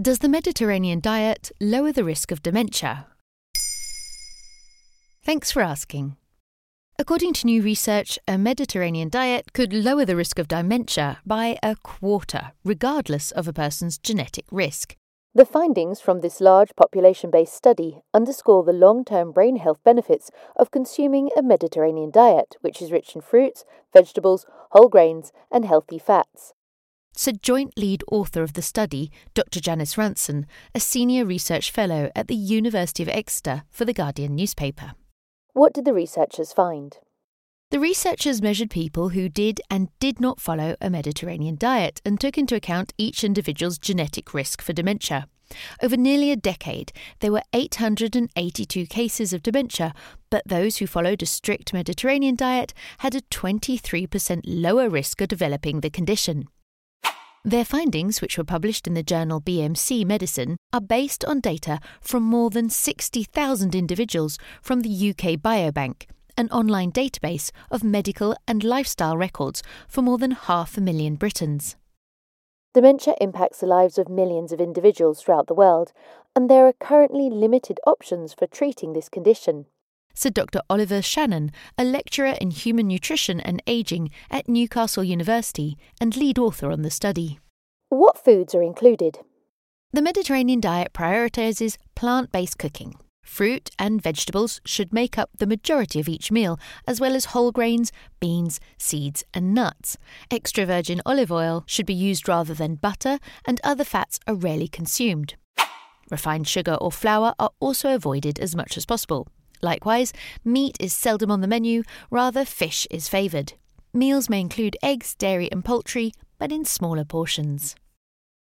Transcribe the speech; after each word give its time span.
Does 0.00 0.20
the 0.20 0.28
Mediterranean 0.28 1.00
diet 1.00 1.50
lower 1.60 1.90
the 1.90 2.04
risk 2.04 2.30
of 2.30 2.40
dementia? 2.40 3.08
Thanks 5.24 5.50
for 5.50 5.60
asking. 5.60 6.14
According 7.00 7.32
to 7.32 7.46
new 7.46 7.62
research, 7.62 8.16
a 8.28 8.38
Mediterranean 8.38 9.08
diet 9.08 9.52
could 9.52 9.72
lower 9.72 10.04
the 10.04 10.14
risk 10.14 10.38
of 10.38 10.46
dementia 10.46 11.18
by 11.26 11.58
a 11.64 11.74
quarter, 11.82 12.52
regardless 12.64 13.32
of 13.32 13.48
a 13.48 13.52
person's 13.52 13.98
genetic 13.98 14.44
risk. 14.52 14.94
The 15.34 15.44
findings 15.44 16.00
from 16.00 16.20
this 16.20 16.40
large 16.40 16.76
population 16.76 17.32
based 17.32 17.54
study 17.54 17.98
underscore 18.14 18.62
the 18.62 18.72
long 18.72 19.04
term 19.04 19.32
brain 19.32 19.56
health 19.56 19.82
benefits 19.82 20.30
of 20.54 20.70
consuming 20.70 21.30
a 21.36 21.42
Mediterranean 21.42 22.12
diet, 22.12 22.54
which 22.60 22.80
is 22.80 22.92
rich 22.92 23.16
in 23.16 23.20
fruits, 23.20 23.64
vegetables, 23.92 24.46
whole 24.70 24.88
grains, 24.88 25.32
and 25.50 25.64
healthy 25.64 25.98
fats. 25.98 26.54
Said 27.18 27.42
joint 27.42 27.76
lead 27.76 28.04
author 28.12 28.44
of 28.44 28.52
the 28.52 28.62
study, 28.62 29.10
Dr. 29.34 29.58
Janice 29.58 29.98
Ranson, 29.98 30.46
a 30.72 30.78
senior 30.78 31.24
research 31.24 31.72
fellow 31.72 32.12
at 32.14 32.28
the 32.28 32.36
University 32.36 33.02
of 33.02 33.08
Exeter 33.08 33.64
for 33.72 33.84
the 33.84 33.92
Guardian 33.92 34.36
newspaper. 34.36 34.92
What 35.52 35.74
did 35.74 35.84
the 35.84 35.92
researchers 35.92 36.52
find? 36.52 36.96
The 37.72 37.80
researchers 37.80 38.40
measured 38.40 38.70
people 38.70 39.08
who 39.08 39.28
did 39.28 39.60
and 39.68 39.88
did 39.98 40.20
not 40.20 40.38
follow 40.38 40.76
a 40.80 40.90
Mediterranean 40.90 41.56
diet 41.56 42.00
and 42.04 42.20
took 42.20 42.38
into 42.38 42.54
account 42.54 42.94
each 42.96 43.24
individual's 43.24 43.78
genetic 43.78 44.32
risk 44.32 44.62
for 44.62 44.72
dementia. 44.72 45.26
Over 45.82 45.96
nearly 45.96 46.30
a 46.30 46.36
decade, 46.36 46.92
there 47.18 47.32
were 47.32 47.42
882 47.52 48.86
cases 48.86 49.32
of 49.32 49.42
dementia, 49.42 49.92
but 50.30 50.46
those 50.46 50.76
who 50.76 50.86
followed 50.86 51.20
a 51.24 51.26
strict 51.26 51.72
Mediterranean 51.72 52.36
diet 52.36 52.72
had 52.98 53.16
a 53.16 53.22
23% 53.22 54.42
lower 54.44 54.88
risk 54.88 55.20
of 55.20 55.26
developing 55.26 55.80
the 55.80 55.90
condition. 55.90 56.46
Their 57.48 57.64
findings, 57.64 58.20
which 58.20 58.36
were 58.36 58.44
published 58.44 58.86
in 58.86 58.92
the 58.92 59.02
journal 59.02 59.40
BMC 59.40 60.04
Medicine, 60.04 60.58
are 60.70 60.82
based 60.82 61.24
on 61.24 61.40
data 61.40 61.80
from 62.02 62.22
more 62.22 62.50
than 62.50 62.68
60,000 62.68 63.74
individuals 63.74 64.36
from 64.60 64.82
the 64.82 64.90
UK 64.90 65.40
Biobank, 65.40 66.08
an 66.36 66.50
online 66.50 66.92
database 66.92 67.50
of 67.70 67.82
medical 67.82 68.36
and 68.46 68.62
lifestyle 68.62 69.16
records 69.16 69.62
for 69.88 70.02
more 70.02 70.18
than 70.18 70.32
half 70.32 70.76
a 70.76 70.82
million 70.82 71.14
Britons. 71.14 71.76
Dementia 72.74 73.14
impacts 73.18 73.60
the 73.60 73.66
lives 73.66 73.96
of 73.96 74.10
millions 74.10 74.52
of 74.52 74.60
individuals 74.60 75.22
throughout 75.22 75.46
the 75.46 75.54
world, 75.54 75.94
and 76.36 76.50
there 76.50 76.66
are 76.66 76.74
currently 76.74 77.30
limited 77.30 77.80
options 77.86 78.34
for 78.34 78.46
treating 78.46 78.92
this 78.92 79.08
condition. 79.08 79.64
Said 80.18 80.34
Dr. 80.34 80.62
Oliver 80.68 81.00
Shannon, 81.00 81.52
a 81.78 81.84
lecturer 81.84 82.34
in 82.40 82.50
human 82.50 82.88
nutrition 82.88 83.38
and 83.38 83.62
aging 83.68 84.10
at 84.32 84.48
Newcastle 84.48 85.04
University 85.04 85.78
and 86.00 86.16
lead 86.16 86.40
author 86.40 86.72
on 86.72 86.82
the 86.82 86.90
study. 86.90 87.38
What 87.88 88.18
foods 88.18 88.52
are 88.52 88.60
included? 88.60 89.20
The 89.92 90.02
Mediterranean 90.02 90.58
diet 90.58 90.92
prioritizes 90.92 91.76
plant 91.94 92.32
based 92.32 92.58
cooking. 92.58 92.96
Fruit 93.22 93.70
and 93.78 94.02
vegetables 94.02 94.60
should 94.64 94.92
make 94.92 95.16
up 95.16 95.30
the 95.38 95.46
majority 95.46 96.00
of 96.00 96.08
each 96.08 96.32
meal, 96.32 96.58
as 96.88 97.00
well 97.00 97.14
as 97.14 97.26
whole 97.26 97.52
grains, 97.52 97.92
beans, 98.18 98.58
seeds, 98.76 99.22
and 99.32 99.54
nuts. 99.54 99.96
Extra 100.32 100.66
virgin 100.66 101.00
olive 101.06 101.30
oil 101.30 101.62
should 101.68 101.86
be 101.86 101.94
used 101.94 102.26
rather 102.26 102.54
than 102.54 102.74
butter, 102.74 103.20
and 103.44 103.60
other 103.62 103.84
fats 103.84 104.18
are 104.26 104.34
rarely 104.34 104.66
consumed. 104.66 105.36
Refined 106.10 106.48
sugar 106.48 106.74
or 106.74 106.90
flour 106.90 107.36
are 107.38 107.50
also 107.60 107.94
avoided 107.94 108.40
as 108.40 108.56
much 108.56 108.76
as 108.76 108.84
possible. 108.84 109.28
Likewise, 109.62 110.12
meat 110.44 110.76
is 110.80 110.92
seldom 110.92 111.30
on 111.30 111.40
the 111.40 111.48
menu, 111.48 111.82
rather, 112.10 112.44
fish 112.44 112.86
is 112.90 113.08
favoured. 113.08 113.54
Meals 113.92 114.28
may 114.28 114.40
include 114.40 114.76
eggs, 114.82 115.14
dairy, 115.14 115.50
and 115.50 115.64
poultry, 115.64 116.12
but 116.38 116.52
in 116.52 116.64
smaller 116.64 117.04
portions. 117.04 117.74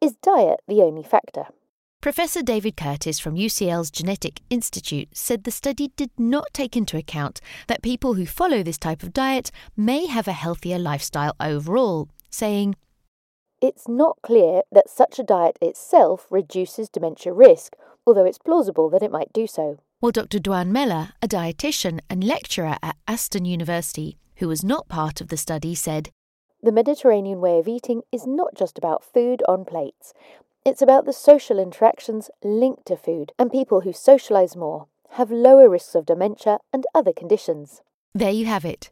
Is 0.00 0.16
diet 0.16 0.60
the 0.68 0.82
only 0.82 1.02
factor? 1.02 1.46
Professor 2.00 2.42
David 2.42 2.76
Curtis 2.76 3.18
from 3.18 3.34
UCL's 3.34 3.90
Genetic 3.90 4.40
Institute 4.48 5.08
said 5.12 5.42
the 5.42 5.50
study 5.50 5.90
did 5.96 6.10
not 6.16 6.46
take 6.52 6.76
into 6.76 6.96
account 6.96 7.40
that 7.66 7.82
people 7.82 8.14
who 8.14 8.26
follow 8.26 8.62
this 8.62 8.78
type 8.78 9.02
of 9.02 9.12
diet 9.12 9.50
may 9.76 10.06
have 10.06 10.28
a 10.28 10.32
healthier 10.32 10.78
lifestyle 10.78 11.34
overall, 11.40 12.08
saying, 12.30 12.76
It's 13.60 13.88
not 13.88 14.18
clear 14.22 14.62
that 14.70 14.88
such 14.88 15.18
a 15.18 15.24
diet 15.24 15.58
itself 15.60 16.26
reduces 16.30 16.88
dementia 16.88 17.32
risk, 17.32 17.72
although 18.06 18.24
it's 18.24 18.38
plausible 18.38 18.88
that 18.90 19.02
it 19.02 19.10
might 19.10 19.32
do 19.32 19.48
so. 19.48 19.78
While 20.00 20.12
Dr. 20.12 20.38
Duane 20.38 20.72
Mellor, 20.72 21.12
a 21.22 21.26
dietitian 21.26 22.00
and 22.10 22.22
lecturer 22.22 22.76
at 22.82 22.96
Aston 23.08 23.46
University, 23.46 24.18
who 24.36 24.46
was 24.46 24.62
not 24.62 24.88
part 24.88 25.22
of 25.22 25.28
the 25.28 25.38
study, 25.38 25.74
said, 25.74 26.10
The 26.62 26.70
Mediterranean 26.70 27.40
way 27.40 27.58
of 27.58 27.66
eating 27.66 28.02
is 28.12 28.26
not 28.26 28.54
just 28.54 28.76
about 28.76 29.02
food 29.02 29.42
on 29.48 29.64
plates. 29.64 30.12
It's 30.66 30.82
about 30.82 31.06
the 31.06 31.14
social 31.14 31.58
interactions 31.58 32.28
linked 32.44 32.84
to 32.86 32.96
food, 32.96 33.32
and 33.38 33.50
people 33.50 33.80
who 33.80 33.92
socialise 33.92 34.54
more 34.54 34.86
have 35.12 35.30
lower 35.30 35.66
risks 35.66 35.94
of 35.94 36.04
dementia 36.04 36.58
and 36.74 36.84
other 36.94 37.14
conditions. 37.14 37.80
There 38.14 38.30
you 38.30 38.44
have 38.44 38.66
it. 38.66 38.90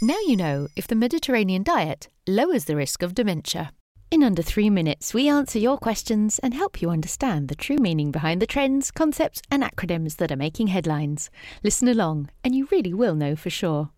Now 0.00 0.18
you 0.26 0.36
know 0.36 0.68
if 0.76 0.86
the 0.86 0.94
Mediterranean 0.94 1.62
diet 1.62 2.08
lowers 2.26 2.64
the 2.64 2.76
risk 2.76 3.02
of 3.02 3.14
dementia. 3.14 3.72
In 4.08 4.22
under 4.22 4.40
three 4.40 4.70
minutes, 4.70 5.12
we 5.12 5.28
answer 5.28 5.58
your 5.58 5.78
questions 5.78 6.38
and 6.38 6.54
help 6.54 6.80
you 6.80 6.90
understand 6.90 7.48
the 7.48 7.56
true 7.56 7.76
meaning 7.76 8.12
behind 8.12 8.40
the 8.40 8.46
trends, 8.46 8.92
concepts, 8.92 9.42
and 9.50 9.64
acronyms 9.64 10.16
that 10.16 10.30
are 10.30 10.36
making 10.36 10.68
headlines. 10.68 11.28
Listen 11.64 11.88
along, 11.88 12.30
and 12.44 12.54
you 12.54 12.68
really 12.70 12.94
will 12.94 13.16
know 13.16 13.34
for 13.34 13.50
sure. 13.50 13.90